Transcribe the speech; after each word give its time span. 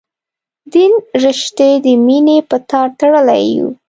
دین 0.73 0.93
رشتې 1.23 1.69
د 1.85 1.87
مینې 2.05 2.37
په 2.49 2.57
تار 2.69 2.87
تړلي 2.99 3.43
یو. 3.55 3.69